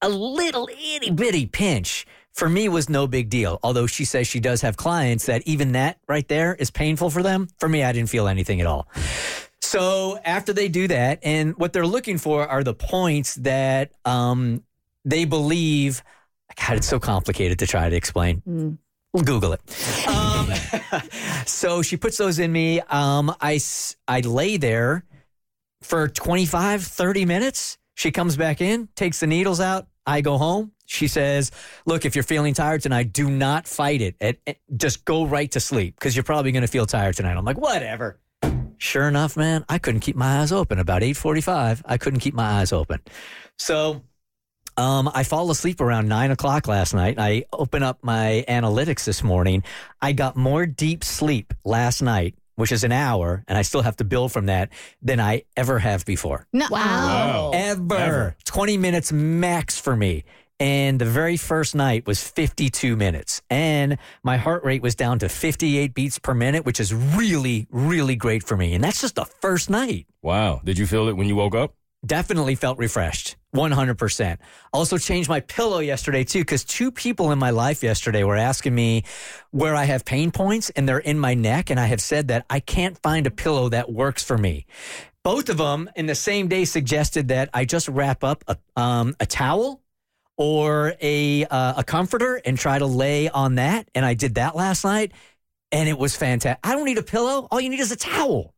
a 0.00 0.08
little 0.08 0.68
itty 0.72 1.10
bitty 1.10 1.46
pinch 1.46 2.06
for 2.36 2.50
me 2.50 2.68
was 2.68 2.90
no 2.90 3.06
big 3.06 3.30
deal. 3.30 3.58
Although 3.62 3.86
she 3.86 4.04
says 4.04 4.26
she 4.26 4.40
does 4.40 4.60
have 4.60 4.76
clients 4.76 5.26
that 5.26 5.42
even 5.46 5.72
that 5.72 5.98
right 6.06 6.28
there 6.28 6.54
is 6.54 6.70
painful 6.70 7.10
for 7.10 7.22
them. 7.22 7.48
For 7.58 7.68
me, 7.68 7.82
I 7.82 7.92
didn't 7.92 8.10
feel 8.10 8.28
anything 8.28 8.60
at 8.60 8.66
all. 8.66 8.88
So 9.66 10.18
after 10.24 10.52
they 10.52 10.68
do 10.68 10.86
that, 10.88 11.18
and 11.24 11.56
what 11.56 11.72
they're 11.72 11.86
looking 11.86 12.18
for 12.18 12.46
are 12.46 12.62
the 12.62 12.72
points 12.74 13.34
that 13.36 13.90
um, 14.04 14.62
they 15.04 15.24
believe. 15.24 16.02
God, 16.66 16.76
it's 16.76 16.86
so 16.86 17.00
complicated 17.00 17.58
to 17.58 17.66
try 17.66 17.90
to 17.90 17.96
explain. 17.96 18.78
Google 19.12 19.54
it. 19.54 20.06
Um, 20.06 20.50
so 21.46 21.82
she 21.82 21.96
puts 21.96 22.16
those 22.16 22.38
in 22.38 22.52
me. 22.52 22.80
Um, 22.80 23.34
I, 23.40 23.58
I 24.06 24.20
lay 24.20 24.56
there 24.56 25.04
for 25.82 26.06
25, 26.08 26.82
30 26.84 27.24
minutes. 27.24 27.78
She 27.94 28.10
comes 28.12 28.36
back 28.36 28.60
in, 28.60 28.88
takes 28.94 29.20
the 29.20 29.26
needles 29.26 29.60
out. 29.60 29.86
I 30.06 30.20
go 30.20 30.38
home. 30.38 30.72
She 30.84 31.08
says, 31.08 31.50
Look, 31.86 32.04
if 32.04 32.14
you're 32.14 32.22
feeling 32.22 32.54
tired 32.54 32.82
tonight, 32.82 33.12
do 33.12 33.28
not 33.28 33.66
fight 33.66 34.00
it. 34.00 34.14
It- 34.20 34.40
it- 34.46 34.60
just 34.76 35.04
go 35.04 35.26
right 35.26 35.50
to 35.52 35.60
sleep 35.60 35.96
because 35.98 36.14
you're 36.14 36.22
probably 36.22 36.52
going 36.52 36.62
to 36.62 36.68
feel 36.68 36.86
tired 36.86 37.16
tonight. 37.16 37.36
I'm 37.36 37.44
like, 37.44 37.58
Whatever. 37.58 38.20
Sure 38.86 39.08
enough, 39.08 39.36
man, 39.36 39.64
I 39.68 39.78
couldn't 39.78 40.00
keep 40.00 40.14
my 40.14 40.38
eyes 40.40 40.52
open. 40.52 40.78
About 40.78 41.02
8:45, 41.02 41.82
I 41.86 41.98
couldn't 41.98 42.20
keep 42.20 42.34
my 42.34 42.60
eyes 42.60 42.72
open. 42.72 43.00
So 43.58 44.02
um, 44.76 45.10
I 45.12 45.24
fall 45.24 45.50
asleep 45.50 45.80
around 45.80 46.06
nine 46.08 46.30
o'clock 46.30 46.68
last 46.68 46.94
night. 46.94 47.18
I 47.18 47.46
open 47.52 47.82
up 47.82 47.98
my 48.02 48.44
analytics 48.48 49.04
this 49.04 49.24
morning. 49.24 49.64
I 50.00 50.12
got 50.12 50.36
more 50.36 50.66
deep 50.66 51.02
sleep 51.02 51.52
last 51.64 52.00
night, 52.00 52.36
which 52.54 52.70
is 52.70 52.84
an 52.84 52.92
hour, 52.92 53.42
and 53.48 53.58
I 53.58 53.62
still 53.62 53.82
have 53.82 53.96
to 53.96 54.04
bill 54.04 54.28
from 54.28 54.46
that 54.46 54.68
than 55.02 55.18
I 55.18 55.42
ever 55.56 55.80
have 55.80 56.04
before. 56.04 56.46
No, 56.52 56.68
Wow. 56.70 57.50
Ever. 57.54 57.96
Ever. 57.96 58.36
20 58.44 58.76
minutes 58.76 59.10
max 59.10 59.80
for 59.80 59.96
me. 59.96 60.22
And 60.58 60.98
the 60.98 61.04
very 61.04 61.36
first 61.36 61.74
night 61.74 62.06
was 62.06 62.22
52 62.22 62.96
minutes. 62.96 63.42
And 63.50 63.98
my 64.22 64.36
heart 64.36 64.64
rate 64.64 64.82
was 64.82 64.94
down 64.94 65.18
to 65.18 65.28
58 65.28 65.94
beats 65.94 66.18
per 66.18 66.34
minute, 66.34 66.64
which 66.64 66.80
is 66.80 66.94
really, 66.94 67.66
really 67.70 68.16
great 68.16 68.42
for 68.42 68.56
me. 68.56 68.74
And 68.74 68.82
that's 68.82 69.00
just 69.00 69.16
the 69.16 69.26
first 69.26 69.70
night 69.70 70.06
Wow. 70.26 70.60
Did 70.64 70.76
you 70.76 70.88
feel 70.88 71.06
it 71.06 71.16
when 71.16 71.28
you 71.28 71.36
woke 71.36 71.54
up? 71.54 71.72
definitely 72.04 72.54
felt 72.54 72.78
refreshed 72.78 73.36
100% 73.54 74.36
also 74.72 74.98
changed 74.98 75.28
my 75.28 75.40
pillow 75.40 75.78
yesterday 75.78 76.22
too 76.22 76.40
because 76.40 76.62
two 76.62 76.92
people 76.92 77.32
in 77.32 77.38
my 77.38 77.50
life 77.50 77.82
yesterday 77.82 78.22
were 78.22 78.36
asking 78.36 78.74
me 78.74 79.02
where 79.50 79.74
i 79.74 79.84
have 79.84 80.04
pain 80.04 80.30
points 80.30 80.70
and 80.70 80.88
they're 80.88 80.98
in 80.98 81.18
my 81.18 81.34
neck 81.34 81.70
and 81.70 81.80
i 81.80 81.86
have 81.86 82.00
said 82.00 82.28
that 82.28 82.44
i 82.50 82.60
can't 82.60 82.98
find 83.02 83.26
a 83.26 83.30
pillow 83.30 83.68
that 83.70 83.90
works 83.90 84.22
for 84.22 84.36
me 84.38 84.66
both 85.24 85.48
of 85.48 85.56
them 85.56 85.90
in 85.96 86.06
the 86.06 86.14
same 86.14 86.46
day 86.46 86.64
suggested 86.64 87.28
that 87.28 87.48
i 87.54 87.64
just 87.64 87.88
wrap 87.88 88.22
up 88.22 88.44
a, 88.46 88.56
um, 88.80 89.16
a 89.18 89.26
towel 89.26 89.80
or 90.36 90.94
a, 91.00 91.44
uh, 91.46 91.74
a 91.78 91.84
comforter 91.84 92.40
and 92.44 92.58
try 92.58 92.78
to 92.78 92.86
lay 92.86 93.28
on 93.28 93.56
that 93.56 93.88
and 93.94 94.04
i 94.04 94.14
did 94.14 94.34
that 94.36 94.54
last 94.54 94.84
night 94.84 95.12
and 95.72 95.88
it 95.88 95.98
was 95.98 96.16
fantastic 96.16 96.58
i 96.64 96.72
don't 96.74 96.84
need 96.84 96.98
a 96.98 97.02
pillow 97.02 97.48
all 97.50 97.60
you 97.60 97.68
need 97.68 97.80
is 97.80 97.92
a 97.92 97.96
towel 97.96 98.54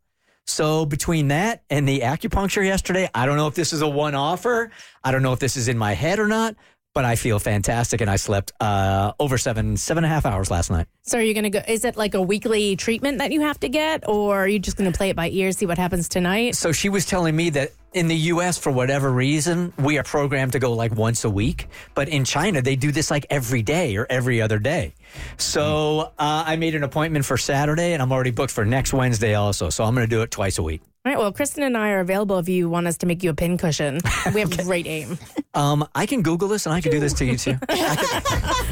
so 0.48 0.86
between 0.86 1.28
that 1.28 1.62
and 1.68 1.86
the 1.86 2.00
acupuncture 2.00 2.64
yesterday, 2.64 3.08
I 3.14 3.26
don't 3.26 3.36
know 3.36 3.48
if 3.48 3.54
this 3.54 3.74
is 3.74 3.82
a 3.82 3.88
one 3.88 4.14
offer. 4.14 4.70
I 5.04 5.12
don't 5.12 5.22
know 5.22 5.34
if 5.34 5.38
this 5.38 5.58
is 5.58 5.68
in 5.68 5.76
my 5.76 5.92
head 5.92 6.18
or 6.18 6.26
not, 6.26 6.56
but 6.94 7.04
I 7.04 7.16
feel 7.16 7.38
fantastic 7.38 8.00
and 8.00 8.10
I 8.10 8.16
slept 8.16 8.52
uh, 8.58 9.12
over 9.20 9.36
seven, 9.36 9.76
seven 9.76 10.04
and 10.04 10.10
a 10.10 10.14
half 10.14 10.24
hours 10.24 10.50
last 10.50 10.70
night. 10.70 10.86
So 11.02 11.18
are 11.18 11.22
you 11.22 11.34
going 11.34 11.44
to 11.44 11.50
go? 11.50 11.60
Is 11.68 11.84
it 11.84 11.96
like 11.96 12.14
a 12.14 12.22
weekly 12.22 12.76
treatment 12.76 13.18
that 13.18 13.30
you 13.30 13.42
have 13.42 13.60
to 13.60 13.68
get, 13.68 14.08
or 14.08 14.38
are 14.38 14.48
you 14.48 14.58
just 14.58 14.78
going 14.78 14.90
to 14.90 14.96
play 14.96 15.10
it 15.10 15.16
by 15.16 15.28
ear, 15.28 15.52
see 15.52 15.66
what 15.66 15.76
happens 15.76 16.08
tonight? 16.08 16.56
So 16.56 16.72
she 16.72 16.88
was 16.88 17.04
telling 17.04 17.36
me 17.36 17.50
that 17.50 17.72
in 17.94 18.08
the 18.08 18.16
US, 18.32 18.58
for 18.58 18.70
whatever 18.70 19.10
reason, 19.10 19.72
we 19.78 19.98
are 19.98 20.02
programmed 20.02 20.52
to 20.52 20.58
go 20.58 20.72
like 20.74 20.94
once 20.94 21.24
a 21.24 21.30
week. 21.30 21.68
But 21.94 22.08
in 22.08 22.24
China, 22.24 22.60
they 22.62 22.76
do 22.76 22.92
this 22.92 23.10
like 23.10 23.26
every 23.30 23.62
day 23.62 23.96
or 23.96 24.06
every 24.10 24.40
other 24.42 24.58
day. 24.58 24.94
So 25.38 26.12
uh, 26.18 26.44
I 26.46 26.56
made 26.56 26.74
an 26.74 26.82
appointment 26.84 27.24
for 27.24 27.36
Saturday 27.38 27.92
and 27.94 28.02
I'm 28.02 28.12
already 28.12 28.30
booked 28.30 28.52
for 28.52 28.64
next 28.64 28.92
Wednesday 28.92 29.34
also. 29.34 29.70
So 29.70 29.84
I'm 29.84 29.94
going 29.94 30.06
to 30.06 30.10
do 30.10 30.22
it 30.22 30.30
twice 30.30 30.58
a 30.58 30.62
week. 30.62 30.82
All 31.06 31.12
right. 31.12 31.18
Well, 31.18 31.32
Kristen 31.32 31.62
and 31.62 31.76
I 31.76 31.90
are 31.90 32.00
available 32.00 32.38
if 32.38 32.48
you 32.48 32.68
want 32.68 32.86
us 32.86 32.98
to 32.98 33.06
make 33.06 33.22
you 33.22 33.30
a 33.30 33.34
pin 33.34 33.56
cushion. 33.56 34.00
We 34.34 34.40
have 34.40 34.54
great 34.58 34.86
aim. 34.86 35.16
Um, 35.54 35.88
I 35.94 36.04
can 36.04 36.20
Google 36.22 36.48
this 36.48 36.66
and 36.66 36.74
I 36.74 36.80
can 36.82 36.92
do 36.92 37.00
this 37.00 37.14
to 37.14 37.24
you 37.24 37.36
too. 37.38 37.56
I 37.68 37.76
can, 37.96 38.22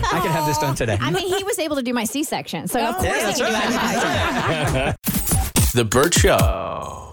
I 0.05 0.21
can 0.23 0.31
have 0.31 0.47
this 0.47 0.59
done 0.59 0.75
today. 0.75 0.99
I 1.01 1.11
mean, 1.11 1.35
he 1.35 1.43
was 1.45 1.59
able 1.59 1.77
to 1.77 1.83
do 1.83 1.95
my 1.95 2.05
C 2.05 2.23
section. 2.25 2.69
So, 2.69 2.81
of 2.85 2.97
course, 2.97 3.07
Yeah, 3.07 3.17
he 3.19 3.23
that's 3.25 3.39
can 3.41 3.49
do 3.49 3.55
right. 3.55 4.97
my 5.55 5.63
The 5.75 5.85
Bert 5.85 6.15
Show. 6.15 7.06